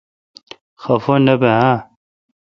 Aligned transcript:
خفہ 0.81 1.15
نہ 1.25 1.35
بہ 1.41 1.51
اؘ۔ 1.67 1.75